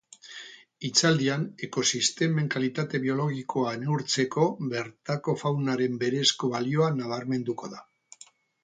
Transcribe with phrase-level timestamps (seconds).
[0.87, 7.89] Hitzaldian ekosistemen kalitate biologikoa neurtzeko bertako faunaren berezko balioa nabarmenduko da.